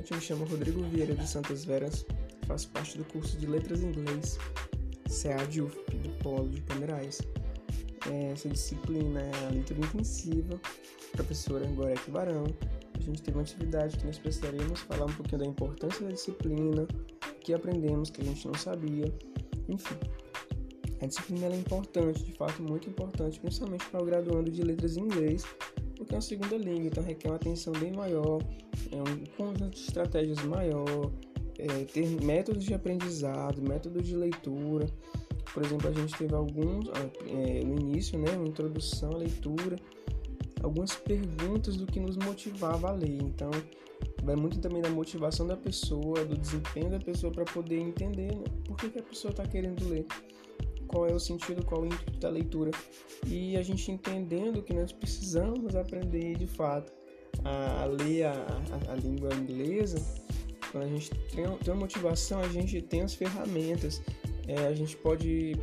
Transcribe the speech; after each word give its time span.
noite, 0.00 0.14
me 0.14 0.20
chamo 0.20 0.44
Rodrigo 0.46 0.82
Vieira 0.84 1.14
de 1.14 1.28
Santas 1.28 1.62
Veras, 1.66 2.06
faço 2.46 2.70
parte 2.70 2.96
do 2.96 3.04
curso 3.04 3.36
de 3.36 3.46
Letras 3.46 3.82
em 3.82 3.88
Inglês, 3.88 4.38
CEAD 5.06 5.60
UFP, 5.60 5.96
do 5.98 6.08
Polo 6.22 6.48
de 6.48 6.62
Palmeirais. 6.62 7.20
É, 8.10 8.32
essa 8.32 8.48
disciplina 8.48 9.20
é 9.20 9.46
a 9.46 9.50
leitura 9.50 9.80
intensiva, 9.80 10.58
professora 11.12 11.66
Gorek 11.66 12.10
Barão. 12.10 12.46
A 12.98 13.02
gente 13.02 13.20
teve 13.20 13.36
uma 13.36 13.42
atividade 13.42 13.98
que 13.98 14.06
nós 14.06 14.18
precisaríamos 14.18 14.80
falar 14.80 15.04
um 15.04 15.12
pouquinho 15.12 15.40
da 15.40 15.46
importância 15.46 16.06
da 16.06 16.12
disciplina, 16.12 16.88
que 17.42 17.52
aprendemos 17.52 18.08
que 18.08 18.22
a 18.22 18.24
gente 18.24 18.46
não 18.46 18.54
sabia, 18.54 19.12
enfim. 19.68 19.96
A 21.02 21.06
disciplina 21.06 21.46
é 21.46 21.56
importante, 21.56 22.24
de 22.24 22.32
fato 22.32 22.62
muito 22.62 22.88
importante, 22.88 23.38
principalmente 23.38 23.84
para 23.90 24.02
o 24.02 24.06
graduando 24.06 24.50
de 24.50 24.62
letras 24.62 24.96
em 24.96 25.00
inglês, 25.00 25.44
porque 26.10 26.14
é 26.14 26.16
uma 26.16 26.22
segunda 26.22 26.56
língua, 26.56 26.86
então 26.86 27.04
requer 27.04 27.28
uma 27.28 27.36
atenção 27.36 27.72
bem 27.74 27.92
maior, 27.92 28.42
é 28.90 28.96
um 28.96 29.24
conjunto 29.36 29.70
de 29.70 29.78
estratégias 29.78 30.42
maior, 30.42 31.12
é, 31.56 31.84
ter 31.84 32.08
métodos 32.24 32.64
de 32.64 32.74
aprendizado, 32.74 33.62
métodos 33.62 34.04
de 34.04 34.16
leitura. 34.16 34.86
Por 35.54 35.64
exemplo, 35.64 35.88
a 35.88 35.92
gente 35.92 36.16
teve 36.16 36.34
alguns 36.34 36.88
ah, 36.88 37.10
é, 37.28 37.64
no 37.64 37.78
início, 37.78 38.18
né, 38.18 38.32
uma 38.32 38.48
introdução 38.48 39.12
à 39.12 39.18
leitura, 39.18 39.76
algumas 40.62 40.96
perguntas 40.96 41.76
do 41.76 41.86
que 41.86 42.00
nos 42.00 42.16
motivava 42.16 42.88
a 42.88 42.92
ler. 42.92 43.22
Então, 43.22 43.50
vai 44.24 44.34
muito 44.34 44.58
também 44.58 44.82
da 44.82 44.90
motivação 44.90 45.46
da 45.46 45.56
pessoa, 45.56 46.24
do 46.24 46.36
desempenho 46.36 46.90
da 46.90 46.98
pessoa 46.98 47.32
para 47.32 47.44
poder 47.44 47.78
entender 47.78 48.34
né, 48.34 48.44
por 48.64 48.76
que, 48.76 48.90
que 48.90 48.98
a 48.98 49.02
pessoa 49.02 49.30
está 49.30 49.46
querendo 49.46 49.88
ler 49.88 50.04
qual 50.90 51.06
é 51.06 51.12
o 51.12 51.20
sentido, 51.20 51.64
qual 51.64 51.82
é 51.82 51.84
o 51.84 51.86
intuito 51.86 52.18
da 52.18 52.28
leitura. 52.28 52.70
E 53.26 53.56
a 53.56 53.62
gente 53.62 53.90
entendendo 53.92 54.62
que 54.62 54.74
nós 54.74 54.92
precisamos 54.92 55.76
aprender 55.76 56.36
de 56.36 56.46
fato 56.46 56.92
a, 57.44 57.84
ler 57.84 58.24
a, 58.24 58.32
a, 58.32 58.92
a 58.92 58.94
língua 58.96 59.32
inglesa, 59.34 59.98
quando 60.70 60.84
a 60.84 60.88
gente 60.88 61.10
tem, 61.10 61.44
tem 61.58 61.72
uma 61.72 61.80
motivação, 61.80 62.40
a 62.40 62.48
gente 62.48 62.80
tem 62.82 63.02
as 63.02 63.14
ferramentas. 63.14 64.02
É, 64.46 64.66
a 64.66 64.74
gente 64.74 64.96
pode 64.96 65.56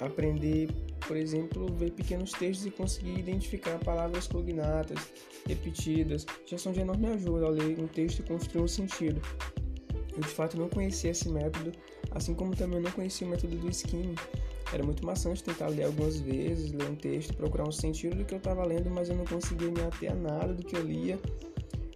aprender, 0.00 0.68
por 1.06 1.16
exemplo, 1.16 1.66
ver 1.74 1.92
pequenos 1.92 2.32
textos 2.32 2.66
e 2.66 2.70
conseguir 2.70 3.18
identificar 3.18 3.78
palavras 3.78 4.26
cognatas, 4.26 4.98
repetidas. 5.46 6.26
Já 6.46 6.58
são 6.58 6.72
de 6.72 6.80
enorme 6.80 7.06
ajuda 7.08 7.46
ao 7.46 7.52
ler 7.52 7.78
um 7.78 7.86
texto 7.86 8.20
e 8.20 8.22
construir 8.22 8.62
um 8.62 8.68
sentido. 8.68 9.20
Eu 10.14 10.20
de 10.20 10.28
fato 10.28 10.56
não 10.56 10.68
conhecia 10.68 11.10
esse 11.10 11.28
método, 11.28 11.72
assim 12.12 12.34
como 12.34 12.54
também 12.54 12.80
não 12.80 12.90
conhecia 12.92 13.26
o 13.26 13.30
método 13.30 13.56
do 13.56 13.68
skimming. 13.70 14.14
Era 14.74 14.82
muito 14.82 15.06
maçante 15.06 15.40
tentar 15.40 15.68
ler 15.68 15.84
algumas 15.84 16.18
vezes, 16.18 16.72
ler 16.72 16.90
um 16.90 16.96
texto, 16.96 17.32
procurar 17.34 17.62
um 17.62 17.70
sentido 17.70 18.16
do 18.16 18.24
que 18.24 18.34
eu 18.34 18.38
estava 18.38 18.64
lendo, 18.64 18.90
mas 18.90 19.08
eu 19.08 19.14
não 19.14 19.24
conseguia 19.24 19.70
me 19.70 19.80
ater 19.80 20.10
a 20.10 20.14
nada 20.16 20.52
do 20.52 20.64
que 20.64 20.74
eu 20.74 20.82
lia. 20.82 21.16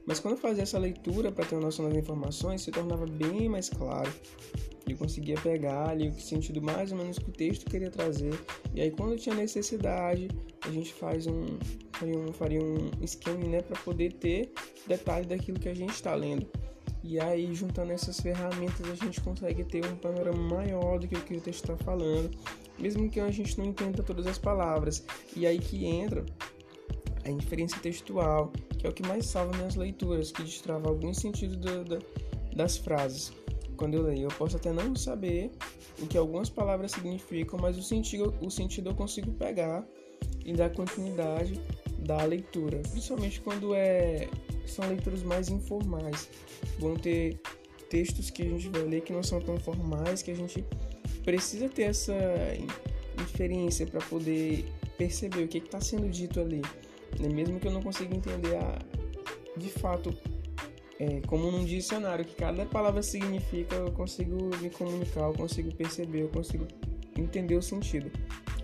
Mas 0.07 0.21
quando 0.21 0.35
eu 0.35 0.41
fazia 0.41 0.63
essa 0.63 0.79
leitura 0.79 1.33
para 1.33 1.45
ter 1.45 1.57
uma 1.57 1.63
noção 1.63 1.89
das 1.89 1.99
informações, 1.99 2.63
se 2.63 2.71
tornava 2.71 3.05
bem 3.05 3.49
mais 3.49 3.69
claro. 3.69 4.11
Eu 4.89 4.97
conseguia 4.97 5.35
pegar 5.41 5.91
ali 5.91 6.09
o 6.09 6.15
sentido 6.21 6.63
mais 6.63 6.93
ou 6.93 6.99
menos 6.99 7.19
que 7.19 7.29
o 7.29 7.33
texto 7.33 7.69
queria 7.69 7.91
trazer. 7.91 8.33
E 8.73 8.81
aí 8.81 8.93
quando 8.93 9.19
tinha 9.19 9.35
necessidade, 9.35 10.29
a 10.63 10.71
gente 10.71 10.95
faz 10.95 11.27
um 11.27 11.45
faria 11.93 12.17
um, 12.17 12.33
faria 12.33 12.63
um 12.63 12.91
esquema 13.03 13.45
né, 13.45 13.61
para 13.61 13.77
poder 13.81 14.13
ter 14.13 14.53
detalhe 14.87 15.27
daquilo 15.27 15.59
que 15.59 15.69
a 15.69 15.75
gente 15.75 15.95
está 15.95 16.15
lendo. 16.15 16.47
E 17.03 17.21
aí, 17.21 17.55
juntando 17.55 17.93
essas 17.93 18.21
ferramentas, 18.21 18.91
a 18.91 18.95
gente 18.95 19.21
consegue 19.21 19.65
ter 19.65 19.85
um 19.87 19.97
panorama 19.97 20.57
maior 20.57 20.99
do 20.99 21.07
que 21.07 21.15
o 21.15 21.21
que 21.21 21.37
o 21.37 21.41
texto 21.41 21.71
está 21.71 21.77
falando 21.85 22.31
mesmo 22.79 23.11
que 23.11 23.21
a 23.21 23.31
gente 23.31 23.59
não 23.59 23.67
entenda 23.67 24.03
todas 24.03 24.27
as 24.27 24.39
palavras. 24.39 25.05
E 25.37 25.47
aí 25.47 25.59
que 25.59 25.85
entra 25.85 26.25
a 27.25 27.31
inferência 27.31 27.79
textual, 27.81 28.53
que 28.79 28.87
é 28.87 28.91
o 28.91 28.93
que 28.93 29.03
mais 29.03 29.27
salva 29.27 29.57
minhas 29.57 29.75
leituras, 29.75 30.31
que 30.31 30.43
destrava 30.43 30.89
algum 30.89 31.13
sentido 31.13 31.57
do, 31.57 31.85
do, 31.85 31.99
das 32.55 32.77
frases. 32.77 33.33
Quando 33.77 33.95
eu 33.95 34.03
leio, 34.03 34.25
eu 34.25 34.29
posso 34.31 34.57
até 34.57 34.73
não 34.73 34.95
saber 34.97 35.53
o 36.01 36.07
que 36.07 36.17
algumas 36.17 36.49
palavras 36.49 36.93
significam, 36.93 37.59
mas 37.61 37.77
o 37.77 37.83
sentido, 37.83 38.35
o 38.41 38.51
sentido 38.51 38.91
eu 38.91 38.95
consigo 38.95 39.31
pegar 39.33 39.85
e 40.45 40.53
dar 40.53 40.71
continuidade 40.71 41.61
da 41.99 42.23
leitura, 42.25 42.79
principalmente 42.91 43.41
quando 43.41 43.75
é, 43.75 44.29
são 44.67 44.87
leituras 44.89 45.23
mais 45.23 45.49
informais. 45.49 46.29
Vão 46.79 46.95
ter 46.95 47.41
textos 47.91 48.31
que 48.31 48.43
a 48.43 48.47
gente 48.47 48.69
vai 48.69 48.83
ler 48.83 49.01
que 49.03 49.13
não 49.13 49.23
são 49.23 49.41
tão 49.41 49.59
formais, 49.59 50.23
que 50.23 50.31
a 50.31 50.37
gente 50.37 50.65
precisa 51.25 51.69
ter 51.69 51.83
essa 51.83 52.15
inferência 53.21 53.87
para 53.87 54.01
poder 54.01 54.65
perceber 54.97 55.45
o 55.45 55.49
que 55.49 55.59
está 55.59 55.81
sendo 55.81 56.09
dito 56.09 56.41
ali. 56.41 56.63
Né? 57.19 57.29
Mesmo 57.29 57.59
que 57.59 57.67
eu 57.67 57.73
não 57.73 57.83
consiga 57.83 58.15
entender 58.15 58.57
a, 58.57 58.79
de 59.57 59.69
fato, 59.69 60.15
é, 60.99 61.21
como 61.27 61.51
num 61.51 61.65
dicionário, 61.65 62.25
que 62.25 62.35
cada 62.35 62.65
palavra 62.67 63.03
significa, 63.03 63.75
eu 63.77 63.93
consigo 63.93 64.51
me 64.59 64.71
comunicar, 64.71 65.29
eu 65.29 65.35
consigo 65.35 65.75
perceber, 65.75 66.23
eu 66.23 66.29
consigo 66.29 66.67
entender 67.17 67.57
o 67.57 67.63
sentido. 67.63 68.11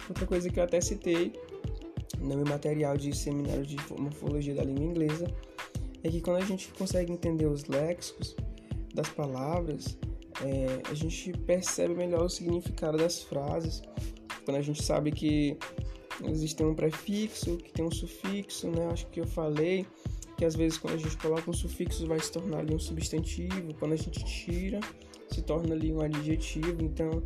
Outra 0.09 0.27
coisa 0.27 0.51
que 0.51 0.61
eu 0.61 0.65
até 0.65 0.81
citei 0.81 1.33
no 2.25 2.37
meu 2.37 2.47
material 2.47 2.97
de 2.97 3.15
seminário 3.15 3.65
de 3.65 3.77
morfologia 3.99 4.55
da 4.55 4.65
língua 4.65 4.85
inglesa 4.85 5.27
é 6.03 6.11
que 6.11 6.21
quando 6.21 6.39
a 6.39 6.45
gente 6.45 6.69
consegue 6.79 7.13
entender 7.13 7.47
os 7.47 7.65
léxicos 7.65 8.37
das 8.95 9.09
palavras, 9.09 9.99
é, 10.43 10.91
a 10.91 10.95
gente 10.95 11.33
percebe 11.33 11.95
melhor 11.95 12.25
o 12.25 12.29
significado 12.29 12.99
das 12.99 13.23
frases. 13.23 13.83
Quando 14.45 14.57
a 14.57 14.63
gente 14.63 14.83
sabe 14.83 15.11
que 15.11 15.57
existe 16.25 16.63
um 16.63 16.75
prefixo, 16.75 17.57
que 17.57 17.73
tem 17.73 17.85
um 17.85 17.91
sufixo, 17.91 18.69
né? 18.69 18.87
Acho 18.87 19.07
que 19.07 19.21
eu 19.21 19.27
falei 19.27 19.87
que 20.37 20.45
às 20.45 20.55
vezes 20.55 20.79
quando 20.79 20.95
a 20.95 20.99
gente 20.99 21.17
coloca 21.17 21.49
um 21.51 21.55
sufixo 21.55 22.07
vai 22.07 22.19
se 22.19 22.31
tornar 22.31 22.59
ali 22.59 22.75
um 22.75 22.79
substantivo, 22.79 23.73
quando 23.79 23.93
a 23.93 23.97
gente 23.97 24.25
tira 24.25 24.81
se 25.31 25.43
torna 25.43 25.75
ali 25.75 25.93
um 25.93 26.01
adjetivo, 26.01 26.83
então 26.83 27.23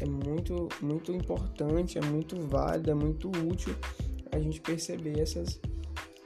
é 0.00 0.06
muito 0.06 0.68
muito 0.80 1.12
importante, 1.12 1.98
é 1.98 2.00
muito 2.00 2.40
válido, 2.46 2.90
é 2.90 2.94
muito 2.94 3.28
útil 3.28 3.74
a 4.32 4.38
gente 4.38 4.60
perceber 4.60 5.20
essas 5.20 5.60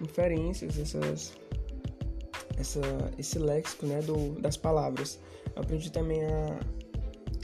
inferências, 0.00 0.78
essas 0.78 1.32
essa, 2.58 2.80
esse 3.18 3.38
léxico 3.38 3.86
né, 3.86 4.00
do, 4.02 4.40
das 4.40 4.56
palavras. 4.56 5.18
Eu 5.54 5.62
aprendi 5.62 5.90
também 5.90 6.24
a 6.24 6.60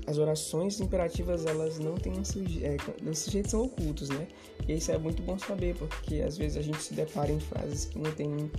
as 0.09 0.17
orações 0.17 0.81
imperativas 0.81 1.45
elas 1.45 1.79
não 1.79 1.95
têm 1.97 2.15
um 2.15 2.23
é, 2.63 2.77
os 3.11 3.29
são 3.47 3.65
ocultos, 3.65 4.09
né? 4.09 4.27
E 4.67 4.75
isso 4.75 4.91
é 4.91 4.97
muito 4.97 5.23
bom 5.23 5.39
saber 5.39 5.75
porque 5.75 6.23
às 6.23 6.39
vezes 6.39 6.57
a 6.57 6.63
gente 6.63 6.83
se 6.83 6.95
depara 6.95 7.31
em 7.31 7.39
frases 7.39 7.85
que 7.85 7.99
não 7.99 8.11
tem 8.13 8.51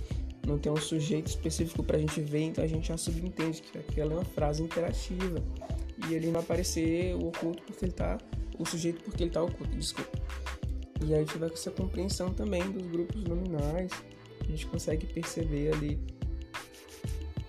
não 0.46 0.58
tem 0.58 0.70
um 0.70 0.76
sujeito 0.76 1.26
específico 1.26 1.82
para 1.82 1.96
a 1.96 2.00
gente 2.00 2.20
ver, 2.20 2.42
então 2.44 2.62
a 2.62 2.66
gente 2.66 2.88
já 2.88 2.96
subentende 2.96 3.62
que 3.62 3.78
aquela 3.78 4.12
é 4.12 4.14
uma 4.14 4.24
frase 4.24 4.62
imperativa 4.62 5.42
e 6.08 6.14
ele 6.14 6.30
vai 6.30 6.40
aparecer 6.40 7.14
o 7.16 7.28
oculto 7.28 7.62
porque 7.64 7.84
ele 7.84 7.92
tá 7.92 8.16
o 8.56 8.64
sujeito 8.64 9.02
porque 9.02 9.24
ele 9.24 9.30
tá 9.30 9.42
oculto, 9.42 9.76
desculpa. 9.76 10.18
E 11.02 11.14
aí 11.14 11.20
a 11.20 11.24
gente 11.24 11.38
vai 11.38 11.48
com 11.48 11.54
essa 11.54 11.70
compreensão 11.70 12.32
também 12.32 12.62
dos 12.70 12.86
grupos 12.86 13.24
nominais, 13.24 13.90
a 14.40 14.44
gente 14.44 14.66
consegue 14.66 15.06
perceber 15.06 15.72
ali 15.72 15.98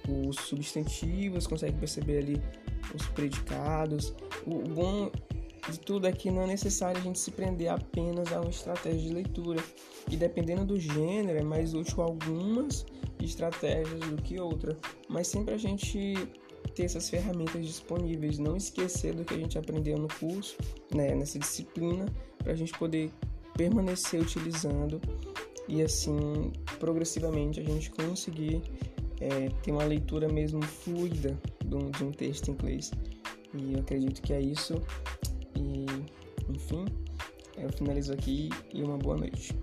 os 0.08 0.36
substantivos, 0.38 1.48
consegue 1.48 1.78
perceber 1.78 2.20
ali 2.20 2.42
os 2.94 3.08
predicados. 3.08 4.14
O 4.46 4.62
bom 4.68 5.12
de 5.70 5.80
tudo 5.80 6.08
é 6.08 6.12
que 6.12 6.32
não 6.32 6.42
é 6.42 6.48
necessário 6.48 7.00
a 7.00 7.04
gente 7.04 7.20
se 7.20 7.32
prender 7.32 7.70
apenas 7.70 8.32
a 8.34 8.42
uma 8.42 8.50
estratégia 8.50 9.02
de 9.02 9.14
leitura. 9.14 9.64
E 10.10 10.16
dependendo 10.16 10.66
do 10.66 10.80
gênero, 10.80 11.38
é 11.38 11.44
mais 11.44 11.74
útil 11.74 12.02
algumas 12.02 12.86
estratégias 13.22 14.00
do 14.00 14.22
que 14.22 14.40
outra. 14.40 14.78
Mas 15.08 15.28
sempre 15.28 15.54
a 15.54 15.58
gente 15.58 16.16
ter 16.76 16.84
essas 16.84 17.10
ferramentas 17.10 17.66
disponíveis, 17.66 18.40
não 18.40 18.56
esquecer 18.56 19.14
do 19.14 19.24
que 19.24 19.34
a 19.34 19.38
gente 19.38 19.58
aprendeu 19.58 19.98
no 19.98 20.08
curso, 20.08 20.58
né, 20.94 21.14
nessa 21.14 21.38
disciplina, 21.38 22.06
para 22.38 22.54
a 22.54 22.56
gente 22.56 22.72
poder 22.78 23.12
permanecer 23.62 24.20
utilizando 24.20 25.00
e 25.68 25.84
assim 25.84 26.52
progressivamente 26.80 27.60
a 27.60 27.64
gente 27.64 27.92
conseguir 27.92 28.60
é, 29.20 29.50
ter 29.62 29.72
uma 29.72 29.84
leitura 29.84 30.28
mesmo 30.28 30.64
fluida 30.64 31.40
de 31.64 31.76
um, 31.76 31.92
de 31.92 32.04
um 32.04 32.12
texto 32.12 32.48
em 32.50 32.54
inglês. 32.54 32.92
E 33.54 33.74
eu 33.74 33.80
acredito 33.82 34.20
que 34.24 34.34
é 34.34 34.42
isso. 34.42 34.82
E, 35.56 35.86
enfim, 36.50 36.86
eu 37.56 37.70
finalizo 37.72 38.12
aqui 38.12 38.50
e 38.74 38.82
uma 38.82 38.98
boa 38.98 39.16
noite. 39.16 39.56